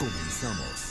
[0.00, 0.89] Comenzamos.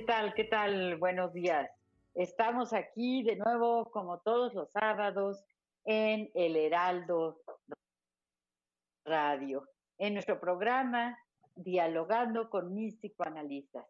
[0.00, 0.32] ¿Qué tal?
[0.32, 0.96] ¿Qué tal?
[0.96, 1.70] Buenos días.
[2.14, 5.44] Estamos aquí de nuevo, como todos los sábados,
[5.84, 7.42] en el Heraldo
[9.04, 9.68] Radio,
[9.98, 11.18] en nuestro programa
[11.54, 13.84] Dialogando con mis psicoanalistas.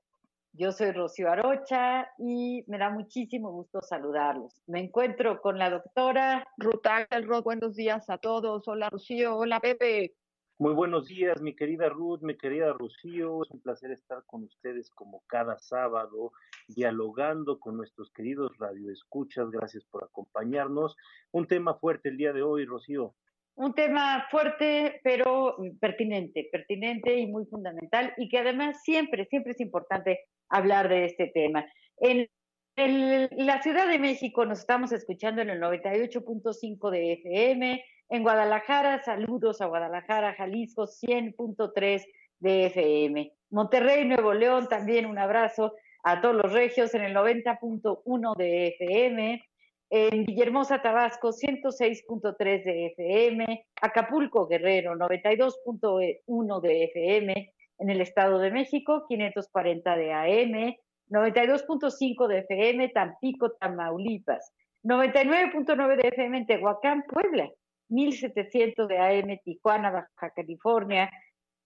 [0.53, 4.61] Yo soy Rocío Arocha y me da muchísimo gusto saludarlos.
[4.67, 8.67] Me encuentro con la doctora Ruth Axelrod, buenos días a todos.
[8.67, 10.17] Hola Rocío, hola Pepe.
[10.61, 13.43] Muy buenos días, mi querida Ruth, mi querida Rocío.
[13.45, 16.33] Es un placer estar con ustedes como cada sábado,
[16.69, 19.51] dialogando con nuestros queridos radioescuchas.
[19.51, 20.99] Gracias por acompañarnos.
[21.31, 23.15] Un tema fuerte el día de hoy, Rocío.
[23.55, 29.61] Un tema fuerte, pero pertinente, pertinente y muy fundamental, y que además siempre, siempre es
[29.61, 31.65] importante hablar de este tema.
[31.97, 32.29] En,
[32.77, 39.61] la Ciudad de México nos estamos escuchando en el 98.5 de FM, en Guadalajara, saludos
[39.61, 42.05] a Guadalajara, Jalisco, 100.3
[42.41, 43.33] de FM.
[43.51, 49.43] Monterrey, Nuevo León, también un abrazo a todos los regios en el 90.1 de FM.
[49.91, 53.67] En Villahermosa, Tabasco, 106.3 de FM.
[53.81, 57.55] Acapulco, Guerrero, 92.1 de FM.
[57.79, 60.77] En el Estado de México, 540 de AM.
[61.11, 64.53] 92.5 de FM, Tampico, Tamaulipas.
[64.83, 67.49] 99.9 de FM en Tehuacán, Puebla.
[67.91, 71.11] 1700 de AM Tijuana, Baja California,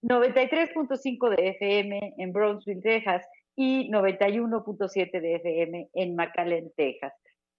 [0.02, 3.26] 93.5 de FM en Brownsville, Texas
[3.56, 7.12] y 91.7 de FM en McAllen, Texas.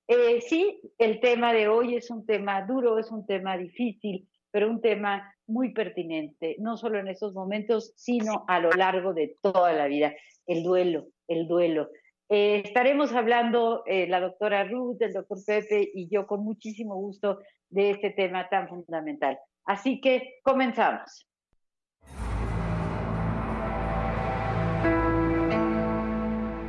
[0.07, 4.69] Eh, sí, el tema de hoy es un tema duro, es un tema difícil, pero
[4.69, 9.73] un tema muy pertinente, no solo en esos momentos, sino a lo largo de toda
[9.73, 10.13] la vida.
[10.45, 11.89] El duelo, el duelo.
[12.29, 17.39] Eh, estaremos hablando eh, la doctora Ruth, el doctor Pepe y yo con muchísimo gusto
[17.69, 19.37] de este tema tan fundamental.
[19.65, 21.27] Así que comenzamos.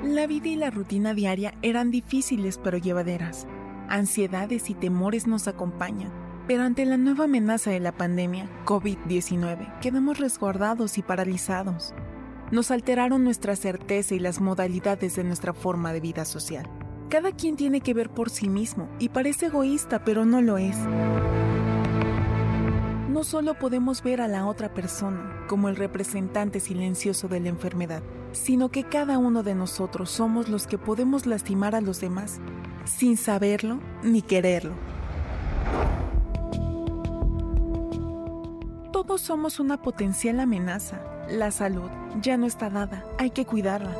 [0.03, 3.47] La vida y la rutina diaria eran difíciles pero llevaderas.
[3.88, 6.12] Ansiedades y temores nos acompañan,
[6.49, 11.94] pero ante la nueva amenaza de la pandemia, COVID-19, quedamos resguardados y paralizados.
[12.53, 16.69] Nos alteraron nuestra certeza y las modalidades de nuestra forma de vida social.
[17.09, 20.77] Cada quien tiene que ver por sí mismo y parece egoísta, pero no lo es.
[23.11, 28.03] No solo podemos ver a la otra persona como el representante silencioso de la enfermedad,
[28.31, 32.41] sino que cada uno de nosotros somos los que podemos lastimar a los demás,
[32.85, 34.75] sin saberlo ni quererlo.
[38.93, 41.16] Todos somos una potencial amenaza.
[41.31, 41.90] La salud
[42.20, 43.96] ya no está dada, hay que cuidarla.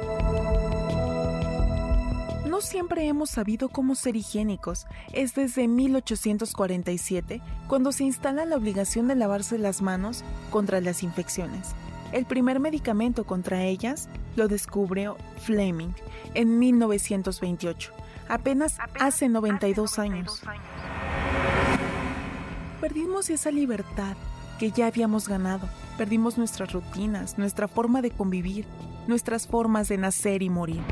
[2.57, 4.87] no siempre hemos sabido cómo ser higiénicos.
[5.13, 11.75] Es desde 1847 cuando se instala la obligación de lavarse las manos contra las infecciones.
[12.13, 15.91] El primer medicamento contra ellas lo descubrió Fleming
[16.35, 17.93] en 1928,
[18.29, 20.43] apenas, hace 92 años.
[22.81, 24.17] Perdimos esa libertad
[24.59, 25.69] que ya habíamos ganado.
[25.97, 28.67] Perdimos nuestras rutinas, nuestra forma de convivir,
[29.07, 30.83] nuestras formas de nacer y morir.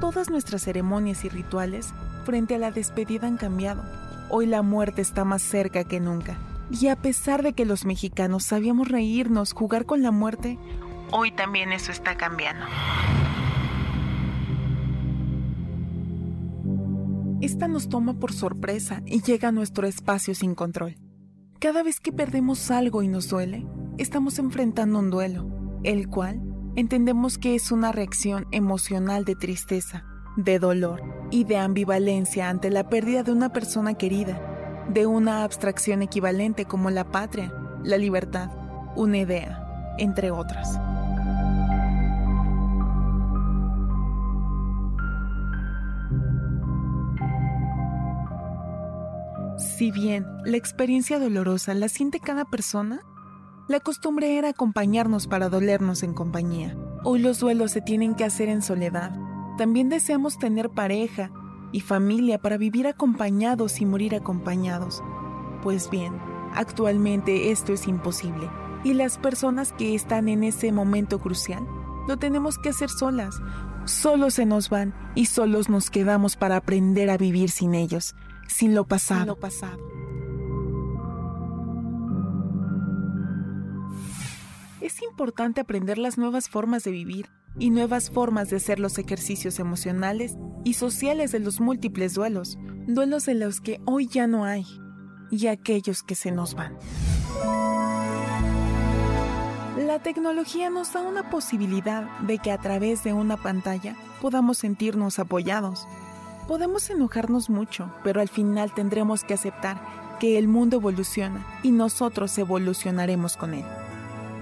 [0.00, 1.94] Todas nuestras ceremonias y rituales
[2.24, 3.84] frente a la despedida han cambiado.
[4.28, 6.38] Hoy la muerte está más cerca que nunca.
[6.70, 10.58] Y a pesar de que los mexicanos sabíamos reírnos, jugar con la muerte,
[11.12, 12.64] hoy también eso está cambiando.
[17.40, 20.96] Esta nos toma por sorpresa y llega a nuestro espacio sin control.
[21.60, 23.66] Cada vez que perdemos algo y nos duele,
[23.98, 25.46] estamos enfrentando un duelo,
[25.84, 26.40] el cual
[26.74, 30.06] entendemos que es una reacción emocional de tristeza,
[30.38, 36.00] de dolor y de ambivalencia ante la pérdida de una persona querida, de una abstracción
[36.00, 37.52] equivalente como la patria,
[37.84, 38.48] la libertad,
[38.96, 40.80] una idea, entre otras.
[49.80, 53.00] Si bien la experiencia dolorosa la siente cada persona,
[53.66, 56.76] la costumbre era acompañarnos para dolernos en compañía.
[57.02, 59.18] Hoy los duelos se tienen que hacer en soledad.
[59.56, 61.30] También deseamos tener pareja
[61.72, 65.02] y familia para vivir acompañados y morir acompañados.
[65.62, 66.12] Pues bien,
[66.54, 68.50] actualmente esto es imposible
[68.84, 71.66] y las personas que están en ese momento crucial
[72.06, 73.40] lo tenemos que hacer solas.
[73.86, 78.14] Solos se nos van y solos nos quedamos para aprender a vivir sin ellos
[78.50, 79.36] sin lo pasado.
[79.36, 79.78] pasado.
[84.80, 89.58] Es importante aprender las nuevas formas de vivir y nuevas formas de hacer los ejercicios
[89.58, 94.64] emocionales y sociales de los múltiples duelos, duelos de los que hoy ya no hay
[95.30, 96.76] y aquellos que se nos van.
[99.76, 105.18] La tecnología nos da una posibilidad de que a través de una pantalla podamos sentirnos
[105.18, 105.86] apoyados,
[106.50, 109.80] Podemos enojarnos mucho, pero al final tendremos que aceptar
[110.18, 113.64] que el mundo evoluciona y nosotros evolucionaremos con él.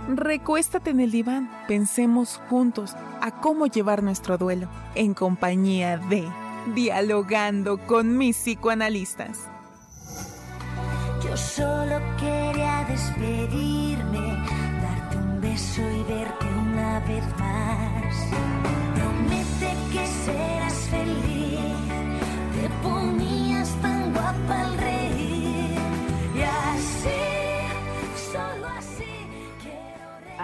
[0.08, 6.26] Recuéstate en el diván, pensemos juntos a cómo llevar nuestro duelo en compañía de
[6.74, 9.40] Dialogando con mis psicoanalistas.
[11.22, 14.46] Yo solo quería despedirme,
[14.80, 18.14] darte un beso y verte una vez más.
[18.94, 20.57] Promete que serás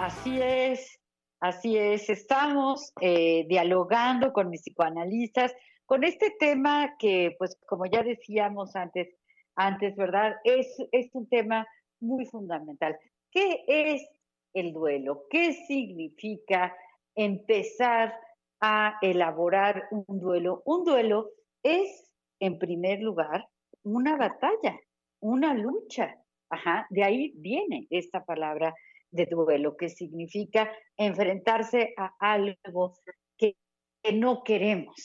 [0.05, 0.99] Así es,
[1.39, 2.11] así es.
[2.11, 5.51] Estamos eh, dialogando con mis psicoanalistas
[5.87, 9.15] con este tema que, pues, como ya decíamos antes,
[9.55, 10.35] antes, ¿verdad?
[10.43, 11.67] Es, es un tema
[11.99, 12.95] muy fundamental.
[13.31, 14.07] ¿Qué es
[14.53, 15.23] el duelo?
[15.31, 16.77] ¿Qué significa
[17.15, 18.13] empezar
[18.61, 20.61] a elaborar un duelo?
[20.65, 21.31] Un duelo
[21.63, 23.47] es en primer lugar,
[23.81, 24.79] una batalla,
[25.19, 26.15] una lucha.
[26.51, 28.75] Ajá, de ahí viene esta palabra
[29.15, 32.93] de duelo, que significa enfrentarse a algo
[33.37, 33.55] que,
[34.13, 34.95] no queremos,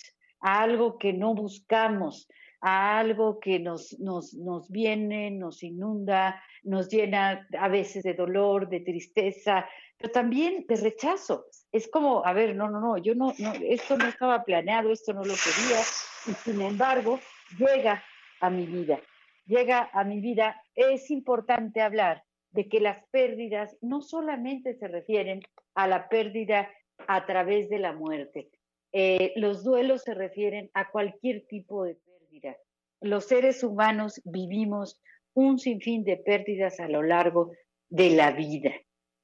[0.40, 2.28] a algo que no buscamos,
[2.60, 8.68] a algo que nos, nos, nos viene, nos inunda, nos llena a veces de dolor,
[8.68, 11.46] de tristeza, pero también de rechazo.
[11.72, 15.14] Es como, a ver, no, no, no, yo no, no, esto no estaba planeado, esto
[15.14, 15.80] no lo quería,
[16.26, 17.18] y sin embargo
[17.56, 18.04] llega
[18.40, 19.00] a mi vida.
[19.46, 25.42] Llega a mi vida, es importante hablar de que las pérdidas no solamente se refieren
[25.74, 26.68] a la pérdida
[27.06, 28.50] a través de la muerte.
[28.92, 32.56] Eh, los duelos se refieren a cualquier tipo de pérdida.
[33.00, 35.00] Los seres humanos vivimos
[35.34, 37.52] un sinfín de pérdidas a lo largo
[37.88, 38.72] de la vida.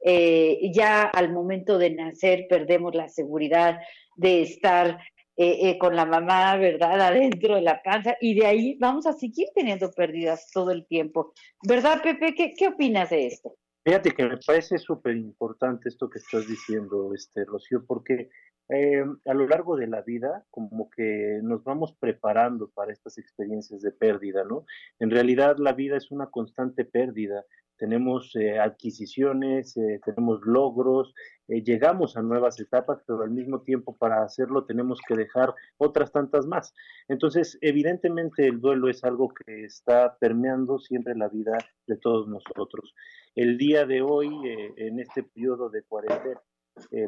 [0.00, 3.80] Eh, ya al momento de nacer perdemos la seguridad
[4.16, 4.98] de estar
[5.36, 7.00] eh, eh, con la mamá, ¿verdad?
[7.00, 11.32] Adentro de la panza, y de ahí vamos a seguir teniendo pérdidas todo el tiempo.
[11.62, 12.34] ¿Verdad, Pepe?
[12.34, 13.54] ¿Qué, qué opinas de esto?
[13.84, 18.30] Fíjate que me parece súper importante esto que estás diciendo, este, Rocío, porque
[18.68, 23.82] eh, a lo largo de la vida, como que nos vamos preparando para estas experiencias
[23.82, 24.64] de pérdida, ¿no?
[24.98, 27.44] En realidad la vida es una constante pérdida
[27.76, 31.14] tenemos eh, adquisiciones, eh, tenemos logros,
[31.48, 36.12] eh, llegamos a nuevas etapas, pero al mismo tiempo para hacerlo tenemos que dejar otras
[36.12, 36.74] tantas más.
[37.08, 42.94] Entonces, evidentemente el duelo es algo que está permeando siempre la vida de todos nosotros.
[43.34, 44.30] El día de hoy,
[44.76, 46.40] en este periodo de cuarentena,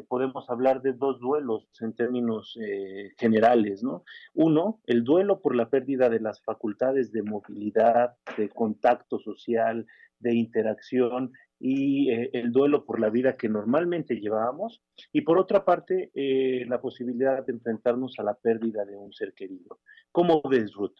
[0.07, 2.57] podemos hablar de dos duelos en términos
[3.17, 4.03] generales, ¿no?
[4.33, 9.87] Uno, el duelo por la pérdida de las facultades de movilidad, de contacto social,
[10.19, 14.81] de interacción y eh, el duelo por la vida que normalmente llevábamos.
[15.11, 19.79] Y por otra parte, la posibilidad de enfrentarnos a la pérdida de un ser querido.
[20.11, 20.95] ¿Cómo ves, Ruth?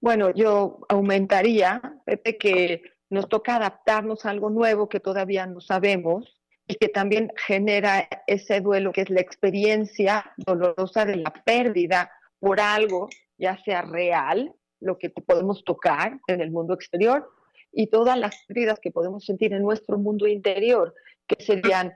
[0.00, 6.38] Bueno, yo aumentaría, Pepe, que nos toca adaptarnos a algo nuevo que todavía no sabemos
[6.66, 12.60] y que también genera ese duelo que es la experiencia dolorosa de la pérdida por
[12.60, 17.28] algo, ya sea real, lo que podemos tocar en el mundo exterior,
[17.72, 20.94] y todas las pérdidas que podemos sentir en nuestro mundo interior,
[21.26, 21.94] que serían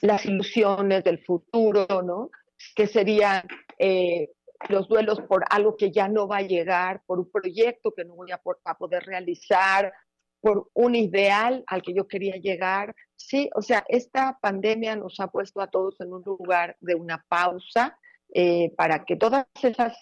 [0.00, 2.30] las ilusiones del futuro, ¿no?
[2.74, 3.42] Que serían
[3.78, 4.30] eh,
[4.68, 8.14] los duelos por algo que ya no va a llegar, por un proyecto que no
[8.14, 8.40] voy a,
[8.74, 9.92] poder realizar,
[10.40, 12.94] por un ideal al que yo quería llegar.
[13.16, 17.24] Sí, o sea, esta pandemia nos ha puesto a todos en un lugar de una
[17.28, 17.98] pausa
[18.32, 19.96] eh, para que todas esas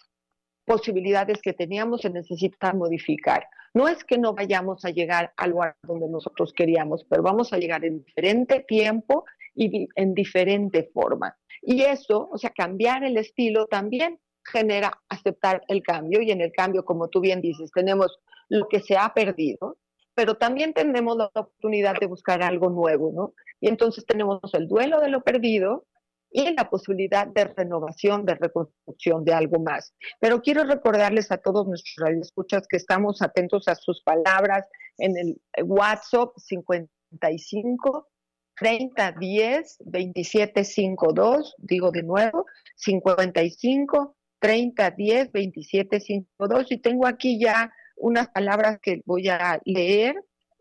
[0.65, 3.49] posibilidades que teníamos se necesitan modificar.
[3.75, 7.59] No es que no vayamos a llegar al lugar donde nosotros queríamos, pero vamos a
[7.59, 11.37] llegar en diferente tiempo y en diferente forma.
[11.63, 16.53] Y eso, o sea, cambiar el estilo también genera aceptar el cambio y en el
[16.53, 19.77] cambio, como tú bien dices, tenemos lo que se ha perdido,
[20.15, 23.35] pero también tenemos la oportunidad de buscar algo nuevo, ¿no?
[23.61, 25.87] Y entonces tenemos el duelo de lo perdido
[26.31, 29.95] y la posibilidad de renovación, de reconstrucción de algo más.
[30.21, 34.67] Pero quiero recordarles a todos nuestros radioescuchas que estamos atentos a sus palabras
[34.99, 38.09] en el WhatsApp 55
[38.57, 42.45] 30 10 27 52, digo de nuevo,
[42.77, 50.17] 55 30 10 27 52 y tengo aquí ya unas palabras que voy a leer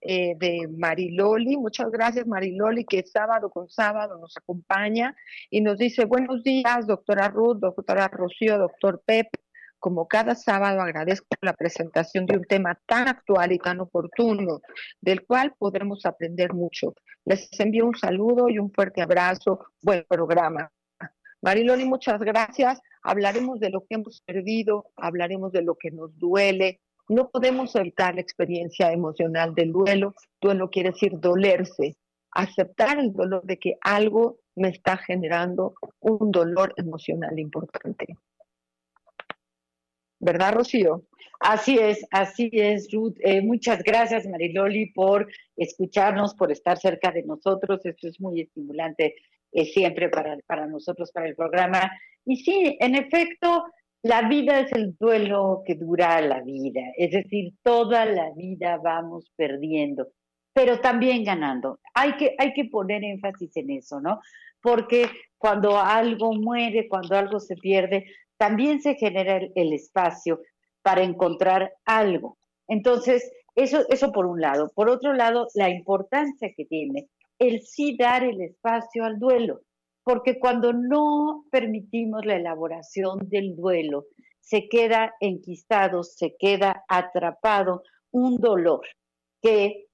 [0.10, 1.58] eh, de Mariloli.
[1.58, 5.14] Muchas gracias, Mariloli, que sábado con sábado nos acompaña
[5.50, 9.28] y nos dice, buenos días, doctora Ruth, doctora Rocío, doctor Pep.
[9.80, 14.62] Como cada sábado agradezco la presentación de un tema tan actual y tan oportuno,
[15.02, 16.94] del cual podremos aprender mucho.
[17.26, 19.66] Les envío un saludo y un fuerte abrazo.
[19.82, 20.72] Buen programa.
[21.42, 22.80] Mariloli, muchas gracias.
[23.04, 28.16] Hablaremos de lo que hemos perdido, hablaremos de lo que nos duele, no podemos evitar
[28.16, 30.14] la experiencia emocional del duelo.
[30.42, 31.96] Duelo quiere decir dolerse,
[32.32, 38.18] aceptar el dolor de que algo me está generando un dolor emocional importante.
[40.20, 41.04] ¿Verdad, Rocío?
[41.40, 43.16] Así es, así es, Ruth.
[43.20, 47.86] Eh, muchas gracias, Mariloli, por escucharnos, por estar cerca de nosotros.
[47.86, 49.16] Esto es muy estimulante
[49.52, 51.92] eh, siempre para, para nosotros, para el programa.
[52.26, 53.66] Y sí, en efecto,
[54.04, 59.32] la vida es el duelo que dura la vida, es decir, toda la vida vamos
[59.36, 60.08] perdiendo,
[60.54, 61.80] pero también ganando.
[61.94, 64.20] Hay que, hay que poner énfasis en eso, ¿no?
[64.62, 68.06] Porque cuando algo muere, cuando algo se pierde,
[68.38, 70.42] también se genera el, espacio
[70.82, 72.38] para encontrar algo.
[72.68, 74.72] Entonces, eso, eso por un lado.
[74.76, 77.08] Por otro lado, la importancia que tiene
[77.40, 79.62] el sí dar el espacio al duelo
[80.08, 84.06] porque cuando no permitimos la elaboración del duelo,
[84.40, 88.88] se queda enquistado, se queda atrapado un dolor
[89.42, 89.88] que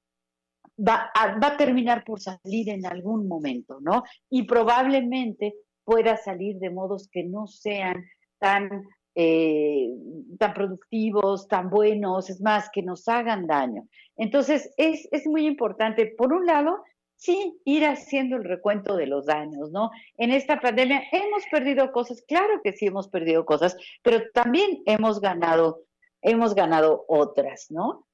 [0.77, 4.03] va a, terminar por salir en algún momento, ¿no?
[4.29, 8.05] Y probablemente pueda salir de modos que no sean
[8.37, 8.83] tan,
[9.15, 9.89] eh,
[10.37, 13.87] tan productivos, tan buenos, es más, que nos hagan daño.
[14.15, 16.83] Entonces, es, es muy importante, por un lado,
[17.23, 19.91] sí ir haciendo el recuento de los daños, ¿no?
[20.17, 25.21] En esta pandemia hemos perdido cosas, claro que sí hemos perdido cosas, pero también hemos
[25.21, 25.83] ganado,
[26.21, 28.05] hemos ganado otras, ¿no?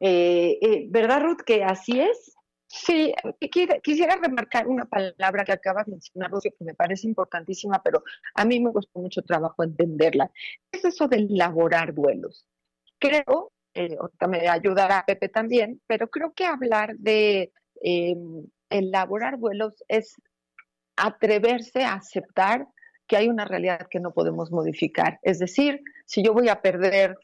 [0.00, 2.34] Eh, eh, ¿Verdad, Ruth, que así es?
[2.66, 3.12] Sí,
[3.82, 8.02] quisiera remarcar una palabra que acabas de mencionar, Rocío, que me parece importantísima, pero
[8.34, 10.30] a mí me costó mucho trabajo entenderla.
[10.72, 12.46] Es eso de elaborar duelos.
[12.98, 17.52] Creo, eh, ahorita me ayudará Pepe también, pero creo que hablar de
[17.86, 18.46] Em,
[18.78, 20.14] elaborar duelos es
[20.96, 22.66] atreverse a aceptar
[23.06, 25.18] que hay una realidad que no podemos modificar.
[25.22, 27.16] Es decir, si yo voy a perder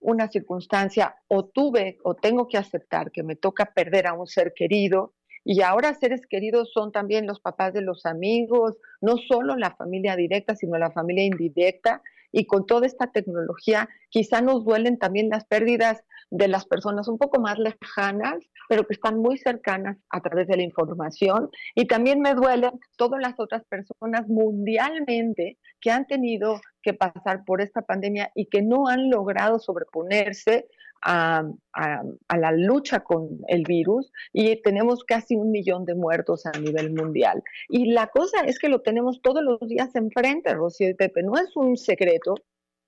[0.00, 4.52] una circunstancia o tuve o tengo que aceptar que me toca perder a un ser
[4.54, 9.74] querido, y ahora seres queridos son también los papás de los amigos, no solo la
[9.74, 15.28] familia directa, sino la familia indirecta, y con toda esta tecnología quizá nos duelen también
[15.28, 18.36] las pérdidas de las personas un poco más lejanas,
[18.68, 21.50] pero que están muy cercanas a través de la información.
[21.74, 27.60] Y también me duelen todas las otras personas mundialmente que han tenido que pasar por
[27.60, 30.68] esta pandemia y que no han logrado sobreponerse
[31.02, 36.58] a, a, la lucha con el virus y tenemos casi un millón de muertos a
[36.58, 37.42] nivel mundial.
[37.68, 41.34] Y la cosa es que lo tenemos todos los días enfrente, Rocío y Pepe, no
[41.36, 42.34] es un secreto.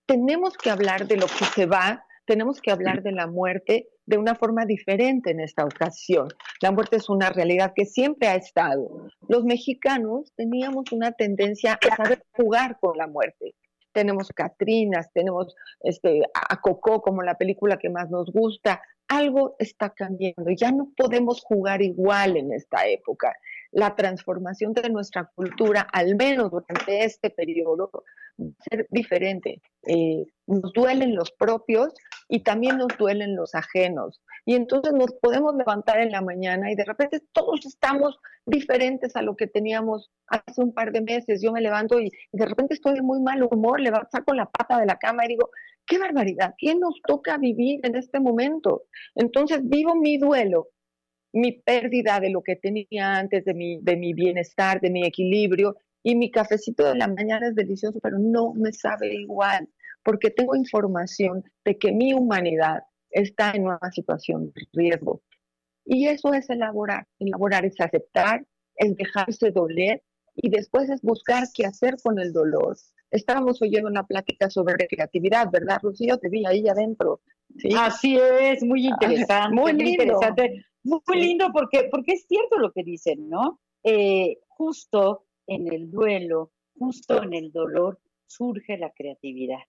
[0.07, 4.19] Tenemos que hablar de lo que se va, tenemos que hablar de la muerte de
[4.19, 6.29] una forma diferente en esta ocasión.
[6.61, 9.09] La muerte es una realidad que siempre ha estado.
[9.29, 13.55] Los mexicanos teníamos una tendencia a saber jugar con la muerte
[13.93, 18.83] tenemos Catrinas, tenemos este, a Coco como la película que más nos gusta.
[19.09, 23.35] Algo está cambiando, ya no podemos jugar igual en esta época.
[23.73, 27.91] La transformación de nuestra cultura, al menos durante este periodo,
[28.71, 29.61] ser diferente.
[29.87, 31.93] Eh, nos duelen los propios
[32.29, 34.21] y también nos duelen los ajenos.
[34.45, 39.23] Y entonces nos podemos levantar en la mañana y de repente todos estamos diferentes a
[39.23, 41.41] lo que teníamos hace un par de meses.
[41.43, 44.79] Yo me levanto y, de repente estoy de muy mal humor, le saco la pata
[44.79, 45.51] de la cama y digo,
[45.87, 48.85] qué barbaridad, ¿qué nos toca vivir en este momento?
[49.15, 50.69] Entonces vivo mi duelo,
[51.33, 55.77] mi pérdida de lo que tenía antes, de mi, de mi bienestar, de mi equilibrio,
[56.03, 59.69] y mi cafecito de la mañana es delicioso, pero no me sabe igual,
[60.03, 65.23] porque tengo información de que mi humanidad está en una situación de riesgo.
[65.85, 67.07] Y eso es elaborar.
[67.19, 68.45] Elaborar es aceptar,
[68.77, 70.03] es dejarse doler
[70.35, 72.77] y después es buscar qué hacer con el dolor.
[73.11, 76.19] Estábamos oyendo una plática sobre creatividad, ¿verdad, Rocío?
[76.19, 77.21] Te vi ahí adentro.
[77.77, 79.55] Así es, muy interesante.
[79.55, 80.03] muy, lindo.
[80.05, 80.65] interesante.
[80.85, 83.61] Muy, lindo porque, porque es cierto lo que dicen, ¿no?
[83.85, 89.61] Eh, justo en el duelo, justo en el dolor, surge la creatividad.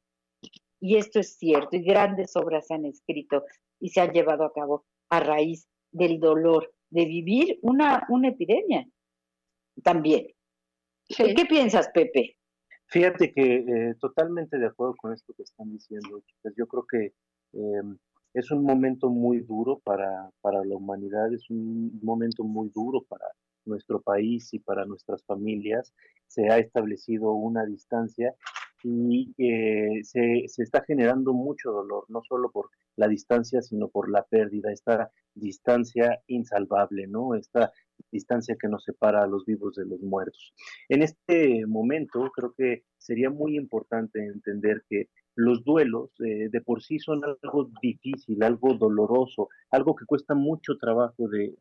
[0.79, 3.45] Y esto es cierto, y grandes obras se han escrito
[3.79, 8.87] y se han llevado a cabo a raíz del dolor de vivir una, una epidemia
[9.83, 10.27] también.
[11.07, 12.37] ¿Qué piensas, Pepe?
[12.87, 16.53] Fíjate que eh, totalmente de acuerdo con esto que están diciendo, chicas.
[16.55, 17.13] Yo creo que
[17.53, 17.97] em,
[18.33, 23.25] es un momento muy duro para, para la humanidad, es un momento muy duro para
[23.65, 25.93] nuestro país y para nuestras familias.
[26.27, 28.33] Se ha establecido una distancia
[28.83, 34.09] y eh, se, se, está generando mucho dolor, no solo por la distancia, sino por
[34.09, 37.35] la pérdida, esta distancia insalvable, ¿no?
[37.35, 37.71] Esta
[38.11, 40.53] distancia que nos separa a los vivos de los muertos.
[40.89, 46.81] En este momento creo que sería muy importante entender que los duelos eh, de por
[46.81, 51.55] sí son algo difícil, algo doloroso, algo que cuesta mucho trabajo de,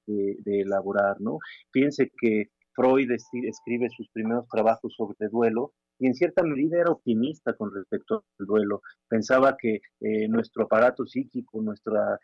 [0.45, 1.39] elaborar, ¿no?
[1.73, 7.53] Fíjense que Freud escribe sus primeros trabajos sobre duelo y en cierta medida era optimista
[7.55, 8.83] con respecto al duelo.
[9.09, 12.19] Pensaba que eh, nuestro aparato psíquico, nuestra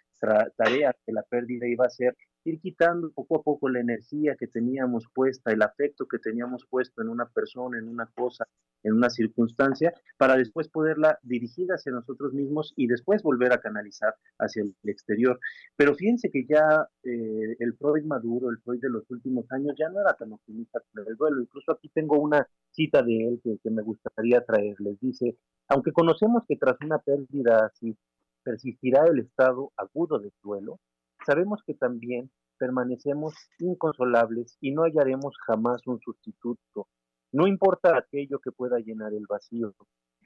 [0.57, 2.17] tarea de la pérdida iba a ser
[2.49, 7.03] ir quitando poco a poco la energía que teníamos puesta, el afecto que teníamos puesto
[7.03, 8.47] en una persona, en una cosa,
[8.83, 14.15] en una circunstancia, para después poderla dirigir hacia nosotros mismos y después volver a canalizar
[14.39, 15.39] hacia el exterior.
[15.77, 19.89] Pero fíjense que ya eh, el Freud maduro, el Freud de los últimos años, ya
[19.89, 21.41] no era tan optimista con el duelo.
[21.41, 24.99] Incluso aquí tengo una cita de él que, me gustaría traerles.
[25.01, 25.37] Dice,
[25.69, 27.97] aunque conocemos que tras una pérdida así
[28.43, 30.81] persistirá el estado agudo del duelo,
[31.27, 36.89] sabemos que también permanecemos inconsolables y no hallaremos jamás un sustituto.
[37.33, 39.75] No importa aquello que pueda llenar el vacío,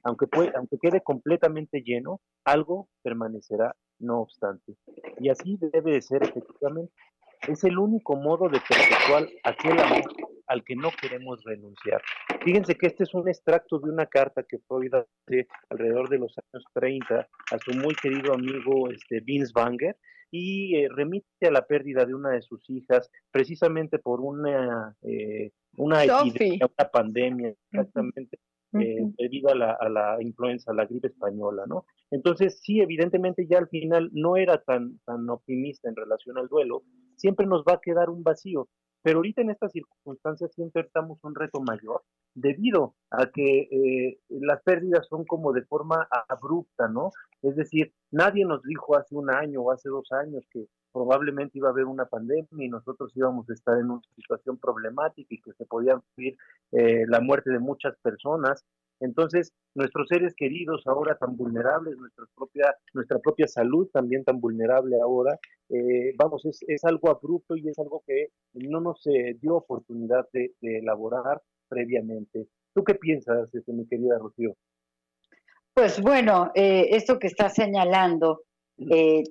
[0.05, 4.77] aunque, aunque quede completamente lleno, algo permanecerá no obstante.
[5.19, 6.93] Y así debe de ser efectivamente.
[7.49, 10.03] Es el único modo de perpetuar aquel amor
[10.47, 12.03] al que no queremos renunciar.
[12.45, 16.35] Fíjense que este es un extracto de una carta que Freud hace alrededor de los
[16.39, 19.97] años 30 a su muy querido amigo este, Vince Banger
[20.33, 25.53] y eh, remite a la pérdida de una de sus hijas precisamente por una, eh,
[25.77, 28.39] una epidemia, una pandemia, exactamente.
[28.81, 31.85] Eh, debido a la, a la influenza, a la gripe española, ¿no?
[32.11, 36.83] Entonces, sí, evidentemente ya al final no era tan, tan optimista en relación al duelo,
[37.17, 38.71] siempre nos va a quedar un vacío,
[39.03, 42.03] pero ahorita en estas circunstancias siempre estamos un reto mayor
[42.35, 47.11] debido a que eh, las pérdidas son como de forma abrupta, ¿no?
[47.43, 51.69] Es decir, nadie nos dijo hace un año o hace dos años que probablemente iba
[51.69, 55.53] a haber una pandemia y nosotros íbamos a estar en una situación problemática y que
[55.55, 56.37] se podía vivir
[56.73, 58.65] eh, la muerte de muchas personas.
[59.03, 65.01] Entonces, nuestros seres queridos ahora tan vulnerables, nuestra propia, nuestra propia salud también tan vulnerable
[65.01, 65.39] ahora,
[65.71, 70.29] eh, vamos, es, es, algo abrupto y es algo que no nos eh, dio oportunidad
[70.33, 72.47] de, elaborar previamente.
[72.75, 74.55] ¿Tú qué piensas, este, mi querida Rocío?
[75.75, 78.43] Pues bueno, eh, esto que está señalando,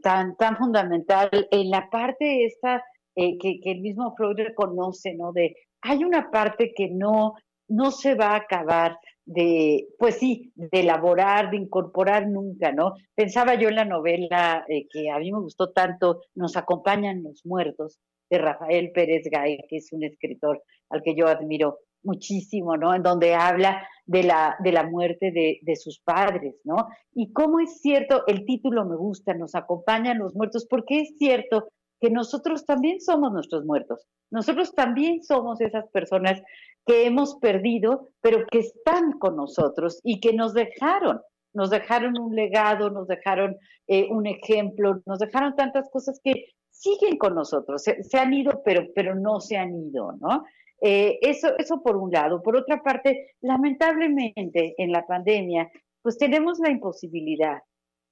[0.02, 2.84] tan, tan fundamental, en la parte esta
[3.16, 5.34] que, que el mismo Freud reconoce, ¿no?
[5.34, 7.36] De, hay una parte que no
[7.72, 12.94] no se va a acabar de, pues sí, de elaborar, de incorporar nunca, ¿no?
[13.16, 17.46] Pensaba yo en la novela eh, que a mí me gustó tanto, Nos acompañan los
[17.46, 18.00] muertos,
[18.32, 22.96] de Rafael Pérez Gay, que es un escritor al que yo admiro muchísimo, ¿no?
[22.96, 26.88] En donde habla de la, de la muerte de, de, sus padres, ¿no?
[27.14, 31.68] Y cómo es cierto, el título me gusta, nos acompañan los muertos, porque es cierto
[32.02, 36.42] que nosotros también somos nuestros muertos, nosotros también somos esas personas
[36.86, 41.22] que hemos perdido, pero que están con nosotros y que nos dejaron,
[41.54, 47.18] nos dejaron un legado, nos dejaron eh, un ejemplo, nos dejaron tantas cosas que siguen
[47.18, 50.44] con nosotros, se, han ido, pero, pero no se han ido, ¿no?
[50.82, 52.42] Eh, eso, eso por un lado.
[52.42, 55.70] Por otra parte, lamentablemente en la pandemia,
[56.02, 57.60] pues tenemos la imposibilidad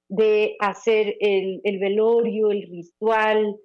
[0.08, 3.56] de hacer el velorio, el ritual,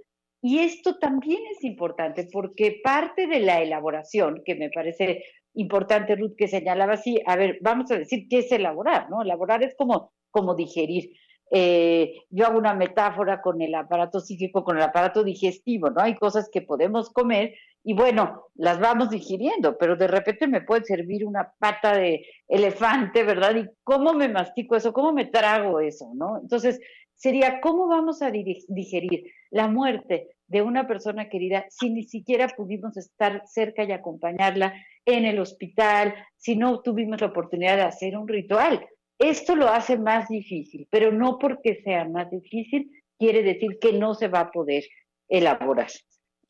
[0.48, 5.24] y esto también es importante porque parte de la elaboración, que me parece
[5.56, 9.24] importante, Ruth, que señalaba así, a ver, vamos a decir qué es elaborar, ¿no?
[9.24, 11.10] Elaborar es como, como digerir.
[11.50, 16.04] Eh, yo hago una metáfora con el aparato psíquico, con el aparato digestivo, ¿no?
[16.04, 20.86] Hay cosas que podemos comer y bueno, las vamos digiriendo, pero de repente me puede
[20.86, 23.56] servir una pata de elefante, ¿verdad?
[23.56, 24.94] ¿Y cómo me mastico eso?
[24.94, 26.12] ¿Cómo me trago eso?
[26.14, 26.40] ¿No?
[26.40, 26.80] Entonces,
[27.26, 32.98] sería, ¿cómo vamos a digerir la muerte de una persona querida si ni siquiera pudimos
[32.98, 38.28] estar cerca y acompañarla en el hospital, si no tuvimos la oportunidad de hacer un
[38.28, 38.88] ritual?
[39.18, 44.14] Esto lo hace más difícil, pero no porque sea más difícil quiere decir que no
[44.14, 44.84] se va a poder
[45.28, 45.90] elaborar.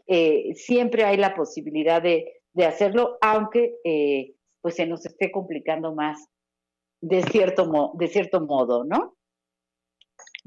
[0.08, 2.34] Eh, siempre hay la posibilidad de,
[2.68, 6.28] hacerlo, aunque eh, pues se nos esté complicando más
[7.00, 9.15] de cierto, de cierto modo, ¿no?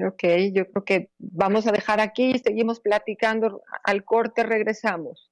[0.01, 5.29] Ok, yo creo que vamos a dejar aquí, seguimos platicando, al corte regresamos.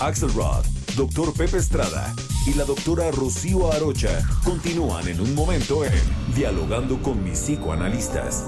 [0.00, 0.64] Axelrod,
[0.96, 1.32] Dr.
[1.34, 2.14] Pepe Estrada
[2.46, 5.92] y la doctora Rocío Arocha continúan en un momento en
[6.34, 8.46] Dialogando con mis psicoanalistas.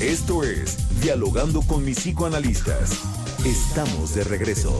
[0.00, 2.92] Esto es Dialogando con mis psicoanalistas.
[3.44, 4.78] Estamos de regreso.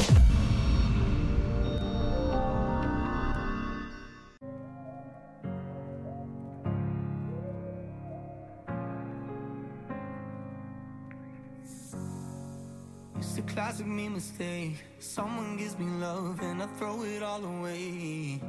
[13.94, 14.76] Me mistake.
[14.98, 18.40] Someone gives me love and I throw it all away.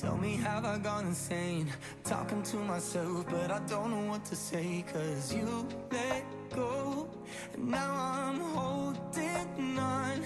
[0.00, 1.68] Tell me, have I gone insane?
[2.02, 4.84] Talking to myself, but I don't know what to say.
[4.92, 7.08] Cause you let go,
[7.52, 10.24] and now I'm holding on.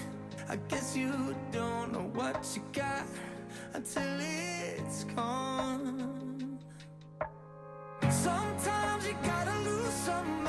[0.49, 3.05] I guess you don't know what you got
[3.73, 6.57] until it's gone.
[8.09, 10.48] Sometimes you gotta lose somebody.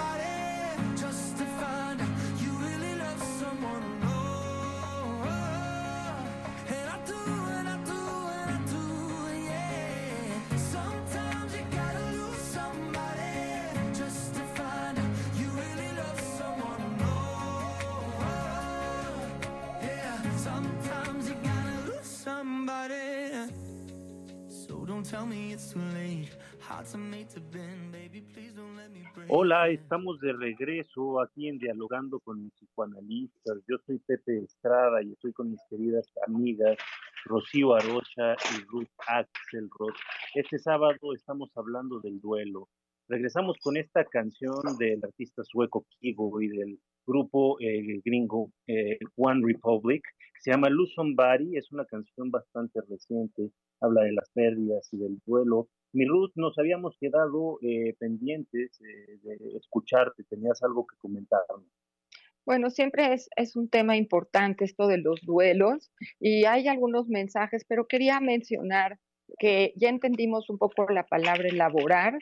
[29.29, 33.59] Hola, estamos de regreso aquí en Dialogando con mis psicoanalistas.
[33.67, 36.77] Yo soy Pepe Estrada y estoy con mis queridas amigas
[37.25, 39.95] Rocío Arocha y Ruth Axelrod.
[40.35, 42.69] Este sábado estamos hablando del duelo.
[43.09, 49.43] Regresamos con esta canción del artista sueco Kigo y del grupo eh, gringo eh, One
[49.47, 50.03] Republic,
[50.35, 51.57] que se llama Lose Somebody.
[51.57, 53.51] Es una canción bastante reciente
[53.81, 55.69] habla de las pérdidas y del duelo.
[55.93, 61.67] Mi Ruth, nos habíamos quedado eh, pendientes eh, de escucharte, tenías algo que comentarnos.
[62.47, 67.65] Bueno, siempre es, es, un tema importante esto de los duelos y hay algunos mensajes,
[67.69, 68.99] pero quería mencionar
[69.39, 72.19] que ya entendimos un poco la palabra elaborar.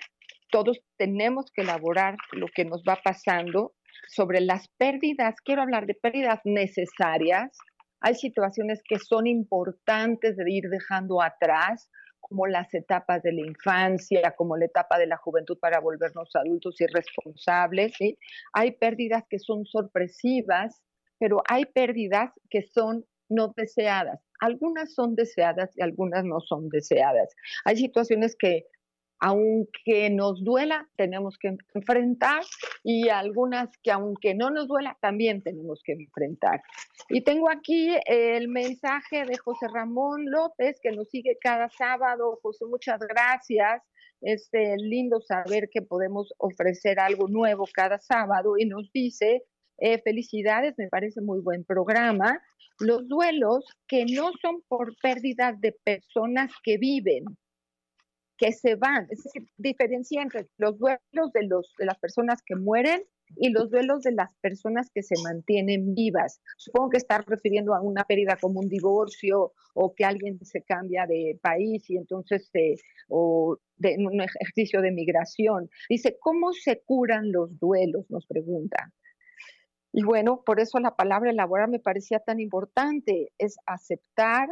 [0.51, 3.75] Todos tenemos que elaborar lo que nos va pasando
[4.09, 5.37] sobre las pérdidas.
[5.44, 7.57] Quiero hablar de pérdidas necesarias.
[8.00, 14.34] Hay situaciones que son importantes de ir dejando atrás, como las etapas de la infancia,
[14.37, 17.94] como la etapa de la juventud para volvernos adultos y responsables.
[18.52, 20.82] Hay pérdidas que son sorpresivas,
[21.18, 24.20] pero hay pérdidas que son no deseadas.
[24.40, 27.34] Algunas son deseadas y algunas no son deseadas.
[27.64, 28.66] Hay situaciones que
[29.20, 32.42] aunque nos duela, tenemos que enfrentar
[32.85, 36.62] y algunas que aunque no nos duela, también tenemos que enfrentar.
[37.09, 42.38] Y tengo aquí el mensaje de José Ramón López, que nos sigue cada sábado.
[42.42, 43.83] José, muchas gracias.
[44.20, 49.44] Es eh, lindo saber que podemos ofrecer algo nuevo cada sábado y nos dice,
[49.78, 52.40] eh, felicidades, me parece muy buen programa.
[52.81, 57.24] Los duelos que no son por pérdidas de personas que viven,
[58.38, 62.55] que se van, es decir, diferencia entre los duelos de, los, de las personas que
[62.55, 63.03] mueren
[63.37, 66.40] y los duelos de las personas que se mantienen vivas.
[66.57, 71.07] Supongo que está refiriendo a una pérdida como un divorcio o que alguien se cambia
[71.07, 72.77] de país y entonces, eh,
[73.09, 75.68] o de un ejercicio de migración.
[75.90, 78.07] Dice, ¿cómo se curan los duelos?
[78.09, 78.92] Nos pregunta.
[79.92, 84.48] Y bueno, por eso la palabra elaborar me parecía tan importante, es aceptar,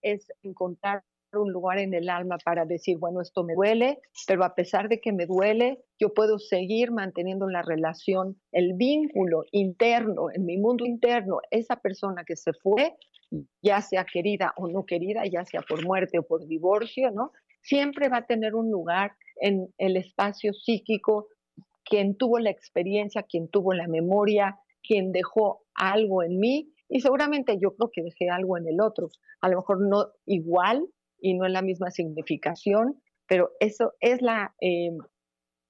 [0.00, 1.02] es encontrar
[1.38, 5.00] un lugar en el alma para decir, bueno, esto me duele, pero a pesar de
[5.00, 10.84] que me duele, yo puedo seguir manteniendo la relación, el vínculo interno, en mi mundo
[10.84, 12.96] interno, esa persona que se fue,
[13.62, 17.32] ya sea querida o no querida, ya sea por muerte o por divorcio, ¿no?
[17.62, 21.28] Siempre va a tener un lugar en el espacio psíquico
[21.84, 27.58] quien tuvo la experiencia, quien tuvo la memoria, quien dejó algo en mí y seguramente
[27.60, 29.08] yo creo que dejé algo en el otro.
[29.40, 30.86] A lo mejor no igual,
[31.20, 34.96] y no en la misma significación, pero eso es la, eh,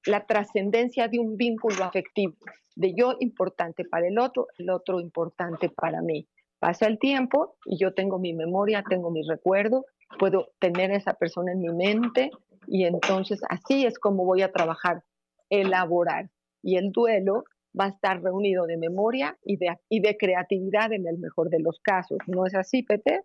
[0.07, 2.37] la trascendencia de un vínculo afectivo,
[2.75, 6.29] de yo importante para el otro, el otro importante para mí.
[6.59, 9.85] Pasa el tiempo y yo tengo mi memoria, tengo mi recuerdo,
[10.19, 12.31] puedo tener a esa persona en mi mente
[12.67, 15.03] y entonces así es como voy a trabajar,
[15.51, 16.31] elaborar.
[16.63, 17.45] Y el duelo
[17.79, 21.61] va a estar reunido de memoria y de, y de creatividad en el mejor de
[21.61, 22.19] los casos.
[22.27, 23.21] ¿No es así, Pepe?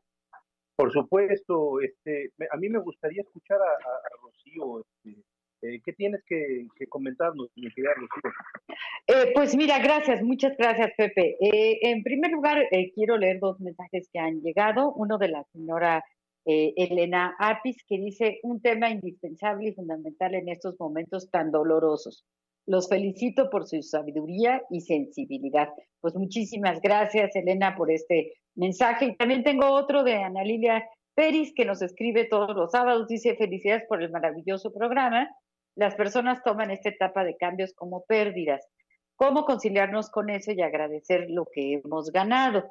[0.81, 4.79] Por supuesto, este, a mí me gustaría escuchar a, Rocío.
[4.79, 5.21] Este,
[5.61, 7.67] eh, ¿Qué tienes que, comentarnos, mi?
[7.67, 11.37] Eh, pues mira, gracias, muchas gracias, Pepe.
[11.39, 14.91] Eh, en primer lugar, quiero leer dos mensajes que han llegado.
[14.93, 16.03] Uno de la señora
[16.45, 22.25] Elena Apis, que dice un tema indispensable y fundamental en estos momentos tan dolorosos.
[22.65, 25.69] Los felicito por su sabiduría y sensibilidad.
[25.99, 29.05] Pues muchísimas gracias, Elena, por este mensaje.
[29.05, 33.07] Y también tengo otro de Ana Lilia Peris, que nos escribe todos los sábados.
[33.07, 35.29] Dice, felicidades por el maravilloso programa.
[35.75, 38.67] Las personas toman esta etapa de cambios como pérdidas.
[39.15, 42.63] ¿Cómo conciliarnos con eso y agradecer lo que hemos ganado?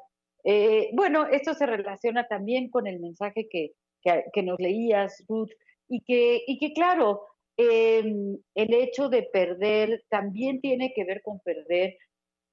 [0.43, 5.51] Eh, bueno, esto se relaciona también con el mensaje que, que, nos leías, Ruth,
[5.87, 7.21] y que, y que claro,
[7.69, 11.97] em, el hecho de perder también tiene que ver con perder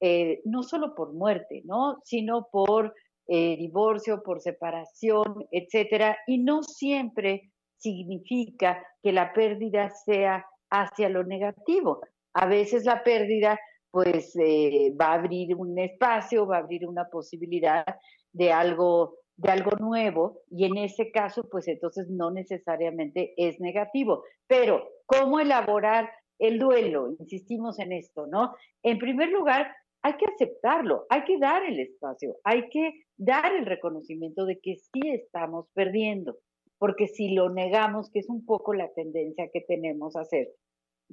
[0.01, 1.99] eh, no solo por muerte, ¿no?
[2.05, 2.95] Sino por
[3.27, 11.25] eh, divorcio, por separación, etcétera, y no siempre significa que la pérdida sea hacia lo
[11.25, 12.01] negativo.
[12.35, 13.59] A veces la pérdida
[13.91, 17.85] pues eh, va a abrir un espacio, va a abrir una posibilidad
[18.33, 24.25] de algo de algo nuevo y en ese caso pues entonces no necesariamente es negativo.
[24.47, 27.15] Pero ¿cómo elaborar el duelo?
[27.19, 28.55] Insistimos en esto, ¿no?
[28.83, 29.73] En primer lugar,
[30.03, 34.77] hay que aceptarlo, hay que dar el espacio, hay que dar el reconocimiento de que
[34.77, 36.39] sí estamos perdiendo,
[36.79, 40.49] porque si lo negamos, que es un poco la tendencia que tenemos a hacer,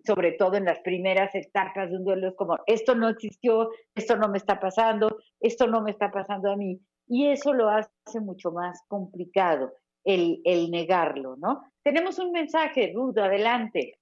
[0.03, 4.17] sobre todo en las primeras etapas de un duelo, es como, esto no existió, esto
[4.17, 8.19] no me está pasando, esto no me está pasando a mí, y eso lo hace
[8.19, 11.63] mucho más complicado, el, el negarlo, ¿no?
[11.83, 13.99] Tenemos un mensaje, Rudo, adelante.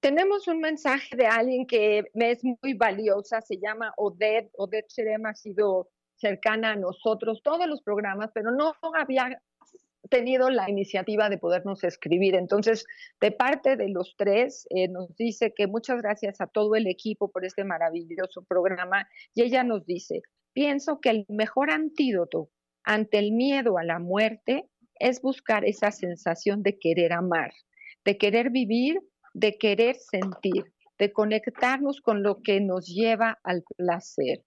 [0.00, 4.50] Tenemos un mensaje de alguien que es muy valiosa, se llama Odette.
[4.56, 9.40] Odette Cherem ha sido cercana a nosotros todos los programas, pero no había
[10.08, 12.34] tenido la iniciativa de podernos escribir.
[12.34, 12.86] Entonces,
[13.20, 17.30] de parte de los tres, eh, nos dice que muchas gracias a todo el equipo
[17.30, 19.08] por este maravilloso programa.
[19.34, 20.22] Y ella nos dice,
[20.58, 22.50] pienso que el mejor antídoto
[22.82, 24.64] ante el miedo a la muerte
[24.98, 27.52] es buscar esa sensación de querer amar,
[28.04, 28.98] de querer vivir
[29.34, 30.64] de querer sentir,
[30.98, 34.42] de conectarnos con lo que nos lleva al placer,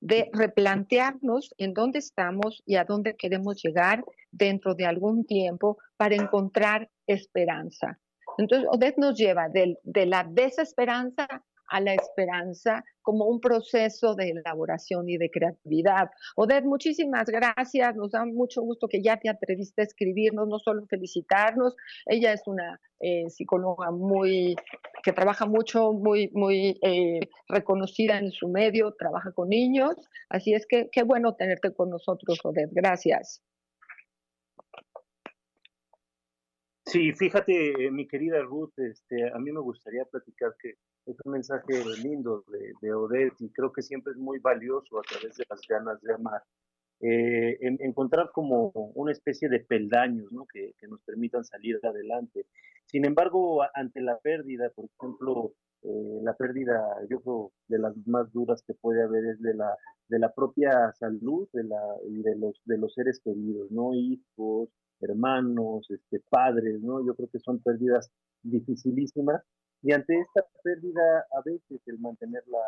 [0.00, 6.14] de replantearnos en dónde estamos y a dónde queremos llegar dentro de algún tiempo para
[6.14, 7.98] encontrar esperanza.
[8.38, 11.26] Entonces, Odette nos lleva de, de la desesperanza
[11.70, 16.10] a la esperanza como un proceso de elaboración y de creatividad.
[16.36, 17.96] Odette, muchísimas gracias.
[17.96, 21.74] Nos da mucho gusto que ya te atreviste a escribirnos, no solo felicitarnos.
[22.06, 24.56] Ella es una eh, psicóloga muy
[25.02, 29.94] que trabaja mucho, muy, muy eh, reconocida en su medio, trabaja con niños.
[30.28, 32.70] Así es que qué bueno tenerte con nosotros, Odette.
[32.72, 33.42] Gracias.
[36.90, 40.70] Sí, fíjate, eh, mi querida Ruth, este, a mí me gustaría platicar que
[41.06, 45.02] es un mensaje lindo de, de Odette y creo que siempre es muy valioso a
[45.02, 46.42] través de las ganas de amar.
[47.02, 50.46] Eh, encontrar como una especie de peldaños ¿no?
[50.52, 52.46] que, nos permitan salir adelante.
[52.86, 58.32] Sin embargo, ante la pérdida, por ejemplo, eh, la pérdida, yo creo, de las más
[58.32, 59.76] duras que puede haber es de la,
[60.08, 63.94] de la propia salud de, la, de los, de los seres queridos, ¿no?
[63.94, 67.04] Hijos, hermanos, este, padres, ¿no?
[67.04, 68.10] Yo creo que son pérdidas
[68.42, 69.42] dificilísimas
[69.82, 72.60] y ante esta pérdida a veces el mantener la,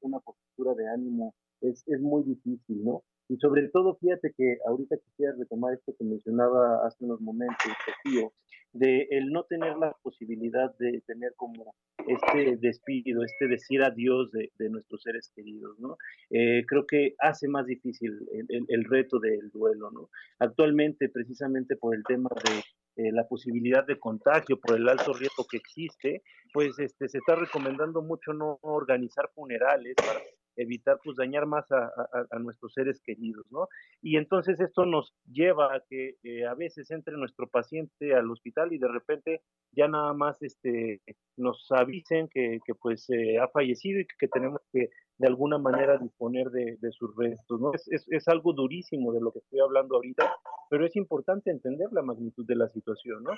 [0.00, 3.02] una postura de ánimo es, es muy difícil, ¿no?
[3.28, 7.72] Y sobre todo, fíjate que ahorita quisiera retomar esto que mencionaba hace unos momentos,
[8.04, 8.32] tío,
[8.72, 11.74] de el no tener la posibilidad de tener como
[12.06, 15.96] este despido, este decir adiós de, de nuestros seres queridos, ¿no?
[16.30, 20.10] Eh, creo que hace más difícil el, el, reto del duelo, ¿no?
[20.38, 25.46] Actualmente, precisamente por el tema de eh, la posibilidad de contagio, por el alto riesgo
[25.50, 30.20] que existe, pues este, se está recomendando mucho no organizar funerales para
[30.56, 31.90] evitar pues dañar más a,
[32.30, 33.68] a, nuestros seres queridos, ¿no?
[34.02, 38.72] Y entonces esto nos lleva a que eh, a veces entre nuestro paciente al hospital
[38.72, 39.42] y de repente
[39.72, 41.02] ya nada más este
[41.36, 45.98] nos avisen que, que pues eh, ha fallecido y que, tenemos que de alguna manera
[45.98, 47.72] disponer de, de sus restos, ¿no?
[47.74, 50.34] Es, es, es, algo durísimo de lo que estoy hablando ahorita,
[50.70, 53.32] pero es importante entender la magnitud de la situación, ¿no?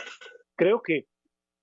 [0.56, 1.06] Creo que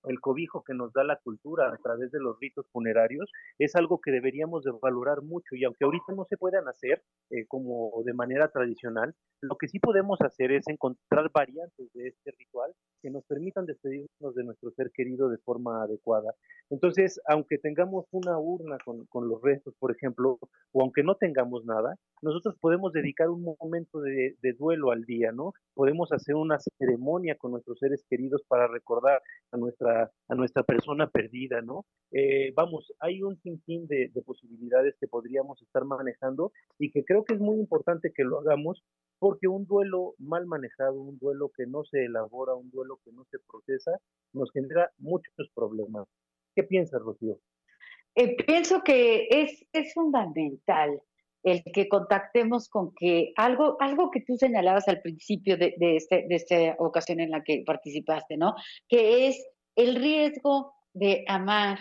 [0.08, 4.00] el cobijo que nos da la cultura a través de los ritos funerarios es algo
[4.02, 8.14] que deberíamos de valorar mucho y aunque ahorita no se puedan hacer eh, como de
[8.14, 13.24] manera tradicional, lo que sí podemos hacer es encontrar variantes de este ritual que nos
[13.26, 16.34] permitan despedirnos de nuestro ser querido de forma adecuada.
[16.70, 20.40] Entonces, aunque tengamos una urna con, con los restos, por ejemplo,
[20.72, 25.32] o aunque no tengamos nada, nosotros podemos dedicar un momento de, de duelo al día,
[25.32, 25.54] ¿no?
[25.76, 31.10] Podemos hacer una ceremonia con nuestros seres queridos para recordar a nuestra, a nuestra persona
[31.10, 31.86] perdida, ¿no?
[32.12, 37.26] Eh, vamos, hay un sinfín de, de posibilidades que podríamos estar manejando y que creo
[37.26, 38.84] que es muy importante que lo hagamos
[39.20, 43.26] porque un duelo mal manejado, un duelo que no se elabora, un duelo que no
[43.32, 43.92] se procesa,
[44.34, 46.08] nos genera muchos problemas.
[46.56, 47.40] ¿Qué piensas, Rocío?
[48.16, 51.02] Eh, pienso que es, fundamental
[51.44, 56.26] el que contactemos con que algo, algo que tú señalabas al principio de, de, este,
[56.28, 58.56] de esta ocasión en la que participaste, ¿no?
[58.88, 61.80] Que es el riesgo de amar,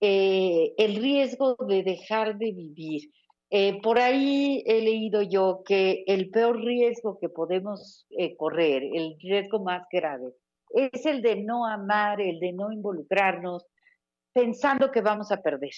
[0.00, 3.10] eh, el riesgo de dejar de vivir.
[3.50, 9.16] Eh, por ahí he leído yo que el peor riesgo que podemos eh, correr, el
[9.20, 10.32] riesgo más grave,
[10.70, 13.64] es el de no amar, el de no involucrarnos,
[14.32, 15.70] pensando que vamos a perder.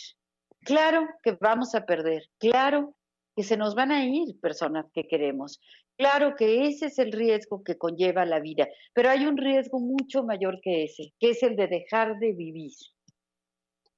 [0.60, 2.95] Claro que vamos a perder, claro
[3.36, 5.60] que se nos van a ir personas que queremos.
[5.96, 10.24] Claro que ese es el riesgo que conlleva la vida, pero hay un riesgo mucho
[10.24, 12.72] mayor que ese, que es el de dejar de vivir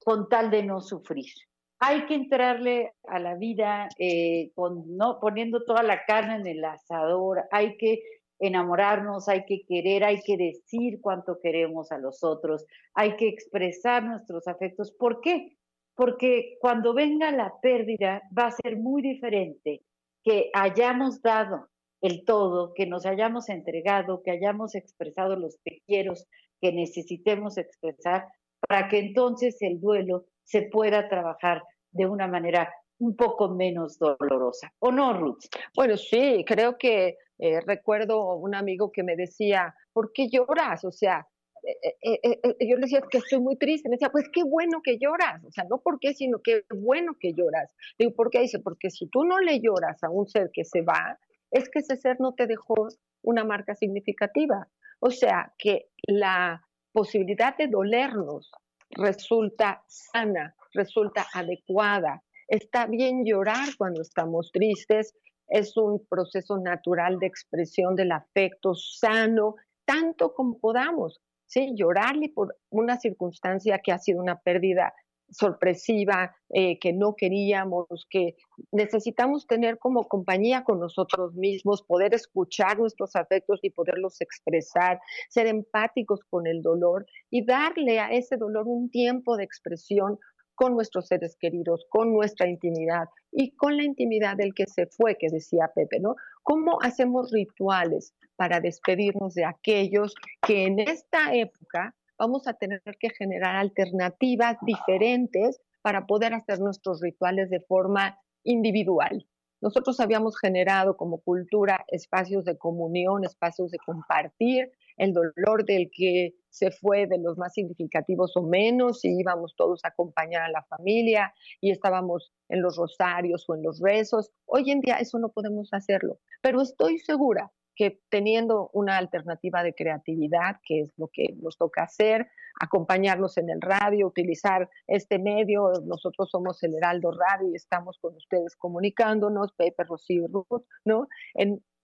[0.03, 1.31] con tal de no sufrir
[1.79, 5.19] hay que entrarle a la vida eh, con, ¿no?
[5.19, 8.03] poniendo toda la carne en el asador, hay que
[8.37, 14.03] enamorarnos, hay que querer, hay que decir cuánto queremos a los otros, hay que expresar
[14.03, 14.91] nuestros afectos.
[14.91, 15.57] ¿Por qué?
[15.99, 19.81] Porque cuando venga la pérdida va a ser muy diferente
[20.23, 21.67] que hayamos dado
[21.99, 26.13] el todo, que nos hayamos entregado, que hayamos expresado los te quiero
[26.61, 28.29] que necesitemos expresar,
[28.65, 34.71] para que entonces el duelo se pueda trabajar de una manera un poco menos dolorosa.
[34.79, 35.47] ¿O no, Ruth?
[35.75, 40.85] Bueno, sí, creo que eh, recuerdo un amigo que me decía, ¿por qué lloras?
[40.85, 41.27] O sea,
[41.63, 43.89] eh, eh, yo le decía que estoy muy triste.
[43.89, 45.43] Me decía, pues qué bueno que lloras.
[45.45, 47.69] O sea, no por qué, sino qué bueno que lloras.
[47.97, 48.41] Digo, ¿por qué?
[48.41, 51.17] Dice, porque si tú no le lloras a un ser que se va,
[51.51, 52.87] es que ese ser no te dejó
[53.23, 54.67] una marca significativa.
[54.99, 56.61] O sea, que la
[56.91, 58.51] posibilidad de dolernos
[58.91, 62.23] resulta sana, resulta adecuada.
[62.47, 65.15] Está bien llorar cuando estamos tristes,
[65.47, 69.55] es un proceso natural de expresión del afecto sano,
[69.85, 71.19] tanto como podamos.
[71.49, 74.93] Sí, llorarle por una circunstancia que ha sido una pérdida
[75.31, 78.35] sorpresiva, eh, que no queríamos, que
[78.71, 85.47] necesitamos tener como compañía con nosotros mismos, poder escuchar nuestros afectos y poderlos expresar, ser
[85.47, 90.19] empáticos con el dolor y darle a ese dolor un tiempo de expresión
[90.59, 95.15] con nuestros seres queridos, con nuestra intimidad y con la intimidad del que se fue,
[95.15, 96.17] que decía Pepe, ¿no?
[96.43, 100.13] ¿Cómo hacemos rituales para despedirnos de aquellos
[100.45, 106.99] que en esta época vamos a tener que generar alternativas diferentes para poder hacer nuestros
[107.01, 109.25] rituales de forma individual.
[109.61, 116.35] Nosotros habíamos generado como cultura espacios de comunión, espacios de compartir el dolor del que
[116.49, 120.63] se fue, de los más significativos o menos, y íbamos todos a acompañar a la
[120.63, 124.31] familia y estábamos en los rosarios o en los rezos.
[124.45, 129.73] Hoy en día eso no podemos hacerlo, pero estoy segura que teniendo una alternativa de
[129.73, 132.27] creatividad, que es lo que nos toca hacer,
[132.59, 138.17] acompañarnos en el radio, utilizar este medio, nosotros somos el Heraldo Radio y estamos con
[138.17, 141.07] ustedes comunicándonos, Pepe, Rocío Ruth, ¿no?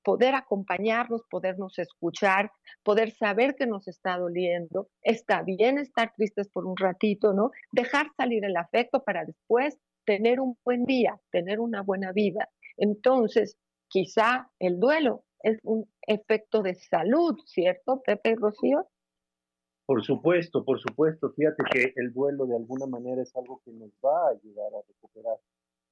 [0.05, 2.51] Poder acompañarnos, podernos escuchar,
[2.83, 7.49] poder saber que nos está doliendo, está bien estar tristes por un ratito, ¿no?
[7.71, 12.47] Dejar salir el afecto para después tener un buen día, tener una buena vida.
[12.77, 13.57] Entonces,
[13.89, 18.87] quizá el duelo es un efecto de salud, ¿cierto, Pepe y Rocío?
[19.87, 21.31] Por supuesto, por supuesto.
[21.35, 24.87] Fíjate que el duelo de alguna manera es algo que nos va a ayudar a
[24.87, 25.37] recuperar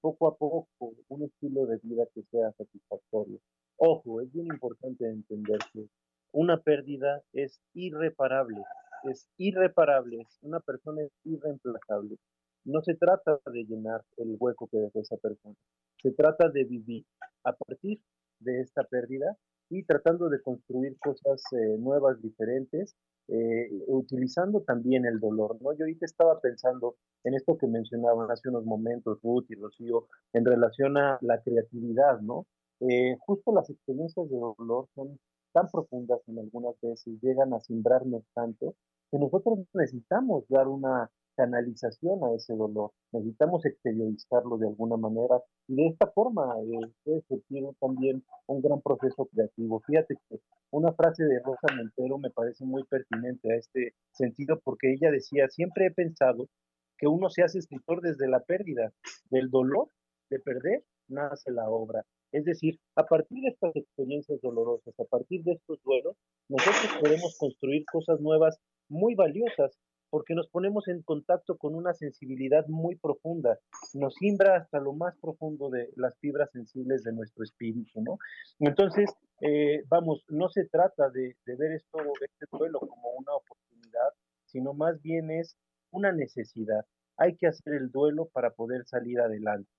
[0.01, 0.67] poco a poco
[1.07, 3.39] un estilo de vida que sea satisfactorio.
[3.77, 5.87] Ojo, es bien importante entender que
[6.31, 8.63] una pérdida es irreparable,
[9.03, 12.17] es irreparable, una persona es irreemplazable.
[12.65, 15.55] No se trata de llenar el hueco que dejó esa persona,
[16.01, 17.05] se trata de vivir
[17.43, 17.99] a partir
[18.39, 19.37] de esta pérdida
[19.69, 22.95] y tratando de construir cosas eh, nuevas, diferentes,
[23.27, 25.73] eh, utilizando también el dolor, ¿no?
[25.73, 30.45] Yo ahorita estaba pensando en esto que mencionaban hace unos momentos Ruth y Rocío en
[30.45, 32.45] relación a la creatividad, ¿no?
[32.89, 35.17] Eh, justo las experiencias de dolor son
[35.53, 38.75] tan profundas en algunas veces, llegan a simbrarnos tanto,
[39.09, 42.91] que nosotros necesitamos dar una canalización a ese dolor.
[43.11, 48.81] Necesitamos exteriorizarlo de alguna manera y de esta forma eh, puede surgir también un gran
[48.81, 49.79] proceso creativo.
[49.87, 50.39] Fíjate que
[50.71, 55.47] una frase de Rosa Montero me parece muy pertinente a este sentido porque ella decía,
[55.47, 56.49] siempre he pensado
[56.97, 58.91] que uno se hace escritor desde la pérdida,
[59.29, 59.87] del dolor
[60.29, 62.03] de perder, nace la obra.
[62.33, 66.17] Es decir, a partir de estas experiencias dolorosas, a partir de estos duelos,
[66.49, 68.59] nosotros podemos construir cosas nuevas
[68.89, 69.77] muy valiosas
[70.09, 73.57] porque nos ponemos en contacto con una sensibilidad muy profunda,
[73.93, 78.17] nos simbra hasta lo más profundo de las fibras sensibles de nuestro espíritu, ¿no?
[78.59, 79.11] Entonces,
[79.41, 84.09] eh, vamos, no se trata de, ver esto, este duelo como una oportunidad,
[84.45, 85.55] sino más bien es
[85.91, 86.85] una necesidad.
[87.17, 89.69] Hay que hacer el duelo para poder salir adelante.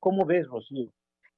[0.00, 0.90] ¿Cómo ves, Rocío?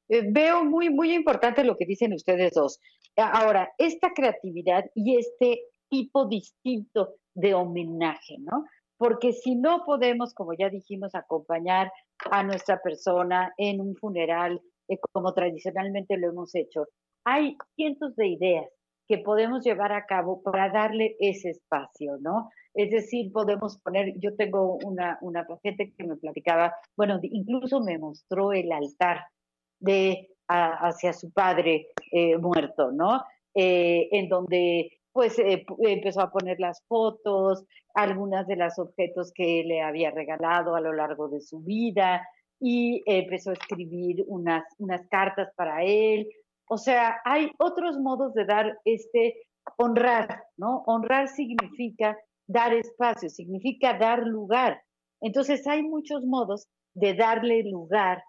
[0.09, 2.81] Eh, veo muy, muy importante lo que dicen ustedes dos.
[3.17, 8.65] Ahora, esta creatividad y este tipo distinto de homenaje, ¿no?
[8.99, 11.93] Porque si no podemos, como ya dijimos, acompañar
[12.31, 16.87] a nuestra persona en un funeral, eh, como tradicionalmente lo hemos hecho,
[17.25, 18.67] hay cientos de ideas
[19.09, 22.51] que podemos llevar a cabo para darle ese espacio, ¿no?
[22.75, 27.99] Es decir, podemos poner, yo tengo una, una paciente que me platicaba, bueno, incluso me
[27.99, 29.25] mostró el altar
[29.79, 33.23] de hacia su padre eh, muerto, ¿no?
[33.55, 37.65] Eh, en donde pues eh, empezó a poner las fotos,
[37.95, 42.27] algunas de los objetos que le había regalado a lo largo de su vida
[42.61, 46.29] y empezó a escribir unas, unas cartas para él.
[46.69, 49.47] O sea, hay otros modos de dar este
[49.79, 50.83] honrar, ¿no?
[50.87, 52.17] Honrar significa
[52.47, 54.83] dar espacio, significa dar lugar.
[55.21, 58.23] Entonces hay muchos modos de darle lugar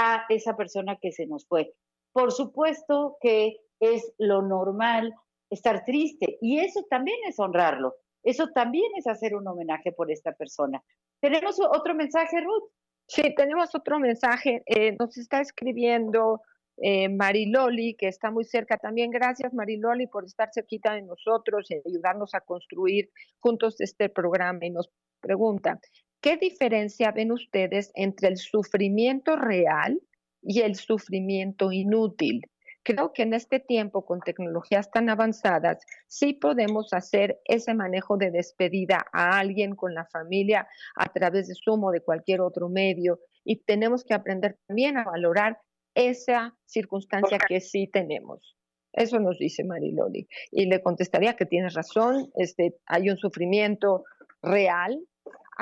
[0.00, 1.74] a esa persona que se nos fue.
[2.12, 5.14] Por supuesto que es lo normal
[5.50, 6.38] estar triste.
[6.40, 7.96] Y eso también es honrarlo.
[8.22, 10.82] Eso también es hacer un homenaje por esta persona.
[11.20, 12.70] ¿Tenemos otro mensaje, Ruth?
[13.06, 14.62] Sí, tenemos otro mensaje.
[14.66, 16.40] Eh, nos está escribiendo
[16.78, 19.10] eh, Mariloli, que está muy cerca también.
[19.10, 24.60] Gracias, Mariloli, por estar cerquita de nosotros y ayudarnos a construir juntos este programa.
[24.62, 24.88] Y nos
[25.20, 25.78] pregunta,
[26.20, 30.00] ¿qué diferencia ven ustedes entre el sufrimiento real
[30.42, 32.42] y el sufrimiento inútil?
[32.82, 38.30] Creo que en este tiempo, con tecnologías tan avanzadas, sí podemos hacer ese manejo de
[38.30, 40.66] despedida a alguien con la familia
[40.96, 43.20] a través de Zoom o de cualquier otro medio.
[43.44, 45.58] Y tenemos que aprender también a valorar
[45.94, 48.56] esa circunstancia que sí tenemos.
[48.92, 50.26] Eso nos dice Mariloli.
[50.50, 54.04] Y le contestaría que tienes razón, este, hay un sufrimiento
[54.42, 54.98] real,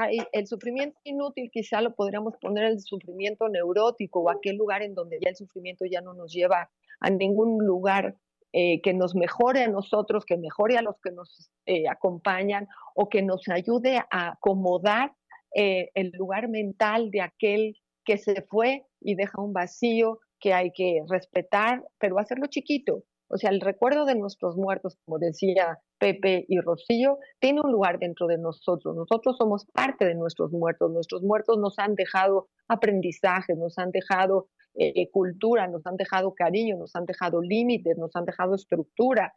[0.06, 5.18] el sufrimiento inútil, quizá lo podríamos poner el sufrimiento neurótico o aquel lugar en donde
[5.20, 6.70] ya el sufrimiento ya no nos lleva
[7.00, 8.16] a ningún lugar
[8.52, 13.08] eh, que nos mejore a nosotros, que mejore a los que nos eh, acompañan o
[13.08, 15.12] que nos ayude a acomodar
[15.54, 20.70] eh, el lugar mental de aquel que se fue y deja un vacío que hay
[20.72, 23.04] que respetar, pero hacerlo chiquito.
[23.28, 27.98] O sea, el recuerdo de nuestros muertos, como decía Pepe y Rocío, tiene un lugar
[27.98, 28.96] dentro de nosotros.
[28.96, 30.90] Nosotros somos parte de nuestros muertos.
[30.90, 36.76] Nuestros muertos nos han dejado aprendizaje, nos han dejado eh, cultura, nos han dejado cariño,
[36.76, 39.34] nos han dejado límites, nos han dejado estructura.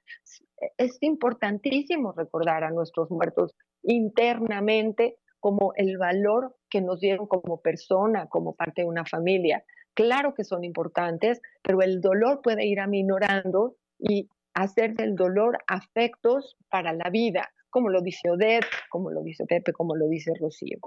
[0.78, 8.28] Es importantísimo recordar a nuestros muertos internamente como el valor que nos dieron como persona,
[8.28, 9.66] como parte de una familia.
[9.96, 16.58] Claro que son importantes, pero el dolor puede ir aminorando y hacer del dolor afectos
[16.70, 20.80] para la vida, como lo dice Odette, como lo dice Pepe, como lo dice Rocío.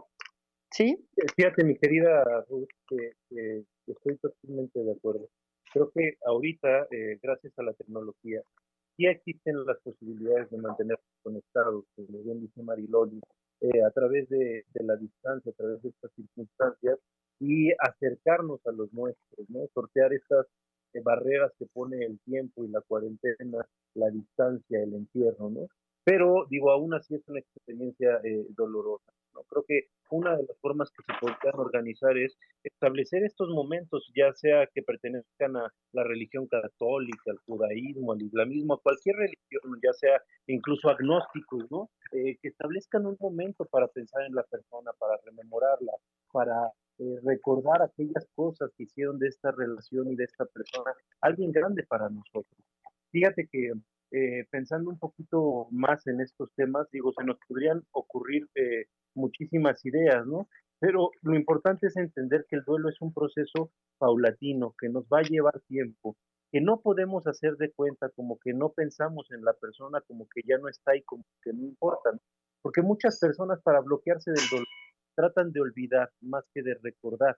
[0.71, 0.97] ¿Sí?
[1.37, 3.13] Fíjate, mi querida Ruth, que
[3.87, 5.29] estoy totalmente de acuerdo.
[5.73, 8.41] Creo que ahorita, eh, gracias a la tecnología,
[8.97, 13.21] ya existen las posibilidades de mantenernos conectados, como bien dice Mariloli,
[13.61, 16.99] eh, a través de, la distancia, a través de estas circunstancias
[17.41, 19.67] y acercarnos a los nuestros, ¿no?
[19.75, 20.51] Sortear estas eh,
[21.01, 25.69] barreras que pone el tiempo y la cuarentena, la distancia, el encierro, ¿no?
[26.05, 28.21] Pero, digo, aún así es una experiencia
[28.51, 29.11] dolorosa.
[29.33, 29.43] ¿no?
[29.45, 34.33] Creo que una de las formas que se podrían organizar es establecer estos momentos, ya
[34.35, 39.93] sea que pertenezcan a la religión católica, al judaísmo, al islamismo, a cualquier religión, ya
[39.95, 41.89] sea incluso agnósticos, ¿no?
[42.13, 45.93] Eh, que establezcan un momento para pensar en la persona, para rememorarla,
[46.31, 51.51] para eh, recordar aquellas cosas que hicieron de esta relación y de esta persona alguien
[51.53, 52.57] grande para nosotros.
[53.11, 53.73] Fíjate que
[54.11, 59.85] eh, pensando un poquito más en estos temas, digo, se nos podrían ocurrir eh, muchísimas
[59.85, 60.49] ideas, ¿no?
[60.79, 65.19] Pero lo importante es entender que el duelo es un proceso paulatino, que nos va
[65.19, 66.17] a llevar tiempo,
[66.53, 70.43] que no podemos hacer de cuenta como que no pensamos en la persona, como que
[70.47, 72.11] ya no está y como que no importa,
[72.63, 74.67] porque muchas personas para bloquearse del dolor
[75.15, 77.37] tratan de olvidar más que de recordar.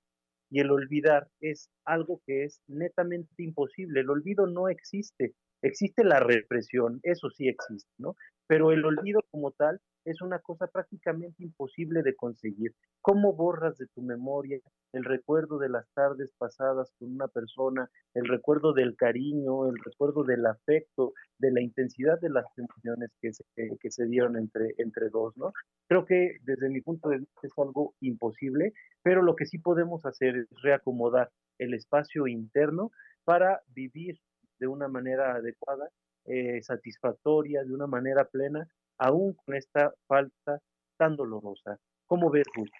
[0.50, 4.00] Y el olvidar es algo que es netamente imposible.
[4.00, 5.34] El olvido no existe.
[5.62, 8.14] Existe la represión, eso sí existe, ¿no?
[8.46, 12.72] Pero el olvido como tal es una cosa prácticamente imposible de conseguir.
[13.02, 14.60] ¿Cómo borras de tu memoria
[14.92, 20.22] el recuerdo de las tardes pasadas con una persona, el recuerdo del cariño, el recuerdo
[20.22, 25.08] del afecto, de la intensidad de las emociones que se, que se dieron entre, entre
[25.10, 25.52] dos, ¿no?
[25.88, 30.06] Creo que desde mi punto de vista es algo imposible, pero lo que sí podemos
[30.06, 32.90] hacer es reacomodar el espacio interno
[33.24, 34.18] para vivir
[34.58, 35.88] de una manera adecuada,
[36.24, 38.66] eh, satisfactoria, de una manera plena,
[38.98, 40.60] aún con esta falta
[40.96, 41.78] tan dolorosa.
[42.06, 42.70] ¿Cómo ves, Ruth?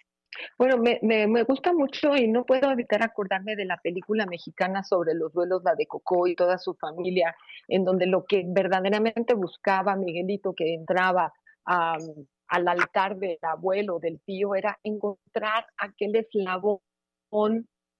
[0.57, 5.13] Bueno, me, me, gusta mucho y no puedo evitar acordarme de la película mexicana sobre
[5.13, 7.35] los duelos, la de Coco y toda su familia,
[7.67, 11.33] en donde lo que verdaderamente buscaba Miguelito que entraba
[11.65, 16.79] al altar del abuelo, del tío, era encontrar aquel eslabón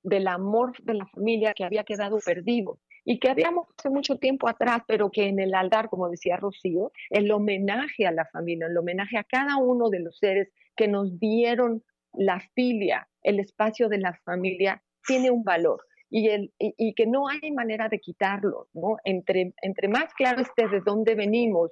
[0.04, 2.80] del amor de la familia que había quedado perdido
[3.10, 6.92] y que habíamos hace mucho tiempo atrás, pero que en el altar, como decía Rocío,
[7.10, 11.18] el homenaje a la familia, el homenaje a cada uno de los seres que nos
[11.18, 11.82] dieron
[12.12, 15.86] la filia, el espacio de la familia, tiene un valor.
[16.10, 18.98] Y, el, y, que no hay manera de quitarlo, ¿no?
[19.06, 21.72] Entre, entre más claro esté de dónde venimos,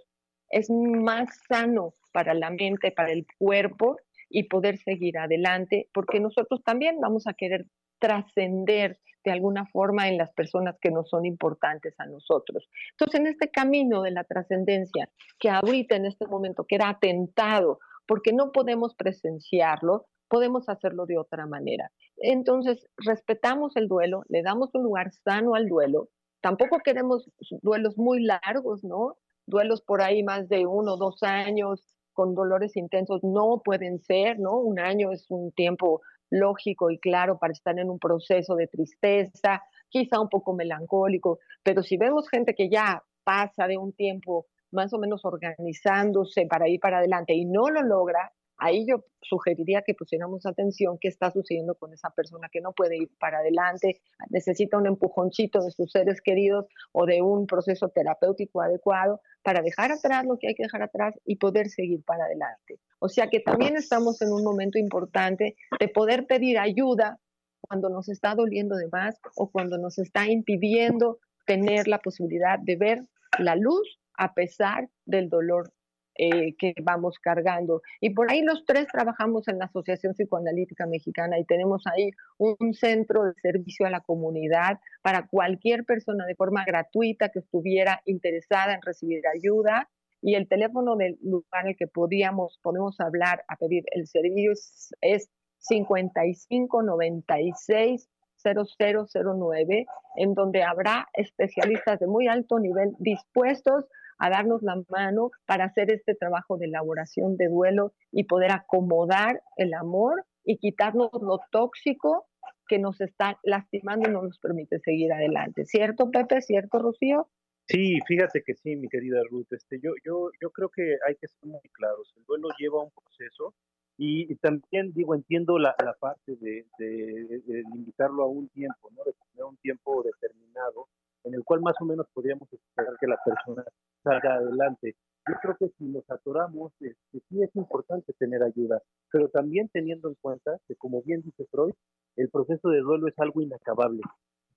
[0.49, 3.97] es más sano para la mente, para el cuerpo
[4.29, 7.65] y poder seguir adelante, porque nosotros también vamos a querer
[7.99, 12.69] trascender de alguna forma en las personas que nos son importantes a nosotros.
[12.91, 15.09] Entonces, en este camino de la trascendencia,
[15.39, 21.17] que ahorita en este momento que era atentado, porque no podemos presenciarlo, podemos hacerlo de
[21.17, 21.91] otra manera.
[22.17, 26.09] Entonces, respetamos el duelo, le damos un lugar sano al duelo.
[26.41, 27.29] Tampoco queremos
[27.61, 29.17] duelos muy largos, ¿no?
[29.47, 34.39] Duelos por ahí más de uno o dos años con dolores intensos no pueden ser,
[34.39, 34.57] ¿no?
[34.57, 39.61] Un año es un tiempo lógico y claro para estar en un proceso de tristeza,
[39.89, 44.93] quizá un poco melancólico, pero si vemos gente que ya pasa de un tiempo más
[44.93, 49.93] o menos organizándose para ir para adelante y no lo logra, ahí yo sugeriría que
[49.93, 54.77] pusiéramos atención qué está sucediendo con esa persona que no puede ir para adelante, necesita
[54.77, 60.25] un empujoncito de sus seres queridos o de un proceso terapéutico adecuado para dejar atrás
[60.25, 62.79] lo que hay que dejar atrás y poder seguir para adelante.
[62.99, 67.19] O sea que también estamos en un momento importante de poder pedir ayuda
[67.61, 72.75] cuando nos está doliendo de más o cuando nos está impidiendo tener la posibilidad de
[72.75, 72.99] ver
[73.39, 75.71] la luz a pesar del dolor
[76.17, 77.81] eh, que vamos cargando.
[77.99, 82.73] Y por ahí los tres trabajamos en la Asociación Psicoanalítica Mexicana y tenemos ahí un
[82.73, 88.73] centro de servicio a la comunidad para cualquier persona de forma gratuita que estuviera interesada
[88.73, 89.89] en recibir ayuda.
[90.21, 94.95] Y el teléfono del lugar el que podíamos, podemos hablar a pedir el servicio es,
[95.01, 98.09] es 5596
[98.53, 99.85] 0009,
[100.15, 103.85] en donde habrá especialistas de muy alto nivel dispuestos
[104.17, 109.41] a darnos la mano para hacer este trabajo de elaboración de duelo y poder acomodar
[109.57, 112.27] el amor y quitarnos lo tóxico
[112.67, 115.65] que nos está lastimando y no nos permite seguir adelante.
[115.65, 116.41] ¿Cierto, Pepe?
[116.41, 117.27] ¿Cierto, Rocío?
[117.67, 119.51] Sí, fíjate que sí, mi querida Ruth.
[119.51, 122.13] Este, yo, yo, yo creo que hay que ser muy claros.
[122.15, 123.55] El duelo lleva un proceso
[123.97, 129.03] y, también digo, entiendo la, la parte de, de, de, limitarlo a un tiempo, ¿no?
[129.03, 130.87] De tener un tiempo determinado
[131.23, 133.63] en el cual más o menos podríamos esperar que la persona
[134.05, 134.95] salga adelante.
[135.27, 138.81] Yo creo que si nos atoramos, este, sí es importante tener ayuda,
[139.11, 141.73] pero también teniendo en cuenta que, como bien dice Freud,
[142.15, 144.01] el proceso de duelo es algo inacabable,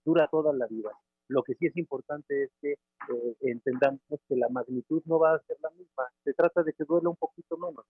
[0.05, 0.91] dura toda la vida.
[1.29, 5.41] Lo que sí es importante es que eh, entendamos que la magnitud no va a
[5.41, 7.85] ser la misma, se trata de que duela un poquito menos.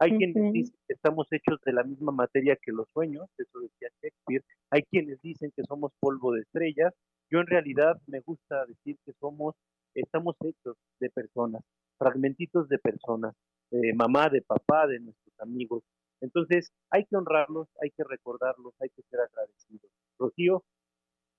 [0.00, 3.88] Hay quienes dicen que estamos hechos de la misma materia que los sueños, eso decía
[4.00, 4.44] Shakespeare.
[4.70, 6.94] Hay quienes dicen que somos polvo de estrellas.
[7.30, 9.56] Yo en realidad me gusta decir que somos,
[10.00, 11.62] estamos hechos de personas,
[11.98, 13.34] fragmentitos de personas,
[13.70, 15.82] de mamá, de papá, de nuestros amigos.
[16.20, 19.90] Entonces hay que honrarlos, hay que recordarlos, hay que ser agradecidos.
[20.18, 20.64] Rocío.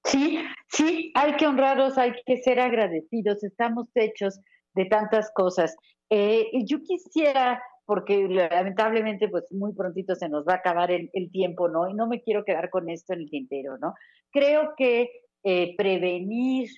[0.06, 3.44] Sí, sí, hay que honrarlos, hay que ser agradecidos.
[3.44, 4.40] Estamos hechos
[4.74, 5.76] de tantas cosas.
[6.10, 11.70] Eh, yo quisiera porque lamentablemente pues muy prontito se nos va a acabar el, tiempo,
[11.70, 11.90] ¿no?
[11.90, 13.96] Y no me quiero quedar con esto en el tintero, ¿no?
[14.32, 15.10] Creo que
[15.44, 16.70] eh, prevenir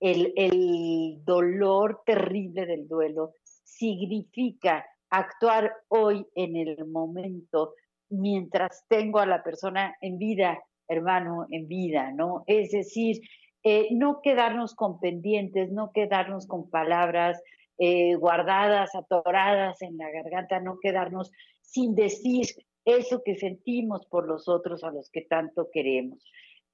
[0.00, 7.74] el, dolor terrible del duelo significa actuar hoy en el momento
[8.08, 12.44] mientras tengo a la persona en vida, hermano, en vida, ¿no?
[12.46, 13.20] Es decir,
[13.64, 17.42] eh, no quedarnos con pendientes, no quedarnos con palabras,
[17.78, 21.32] eh, guardadas, atoradas en la garganta, no quedarnos
[21.62, 22.46] sin decir
[22.84, 26.24] eso que sentimos por los otros a los que tanto queremos.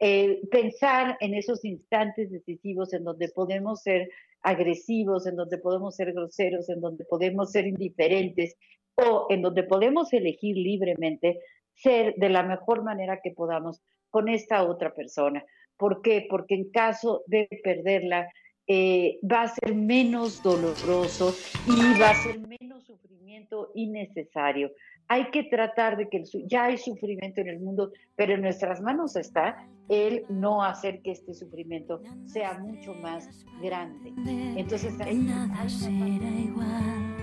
[0.04, 6.12] Eh, pensar en esos instantes decisivos en donde podemos ser agresivos, en donde podemos ser
[6.12, 8.56] groseros, en donde podemos ser indiferentes
[8.96, 11.38] o en donde podemos elegir libremente
[11.76, 13.80] ser de la mejor manera que podamos
[14.10, 15.44] con esta otra persona.
[15.76, 16.26] ¿Por qué?
[16.28, 18.28] Porque en caso de perderla,
[18.66, 21.32] eh, va a ser menos doloroso
[21.64, 24.72] y va a ser menos sufrimiento innecesario.
[25.12, 29.14] Hay que tratar de que ya hay sufrimiento en el mundo, pero en nuestras manos
[29.14, 33.28] está el no hacer que este sufrimiento sea mucho más
[33.60, 34.14] grande.
[34.56, 37.16] Entonces, nada será igual.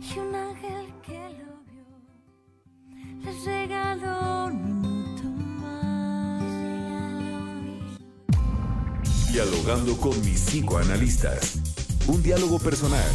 [0.00, 1.86] Y un ángel que lo vio
[3.22, 4.50] les regaló
[9.32, 11.60] Dialogando con mis cinco analistas.
[12.08, 13.14] Un diálogo personal,